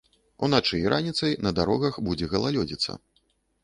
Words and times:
Уначы 0.47 0.79
і 0.85 0.89
раніцай 0.95 1.37
на 1.49 1.55
дарогах 1.61 2.03
будзе 2.11 2.35
галалёдзіца. 2.37 3.03